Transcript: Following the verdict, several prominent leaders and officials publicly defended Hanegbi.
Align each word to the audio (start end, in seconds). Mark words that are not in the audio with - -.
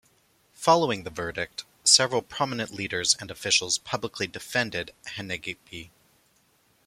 Following 0.55 1.03
the 1.03 1.11
verdict, 1.11 1.63
several 1.83 2.23
prominent 2.23 2.71
leaders 2.73 3.15
and 3.19 3.29
officials 3.29 3.77
publicly 3.77 4.25
defended 4.25 4.95
Hanegbi. 5.09 5.91